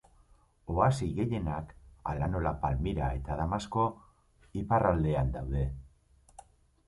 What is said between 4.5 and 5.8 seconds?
iparraldean daude.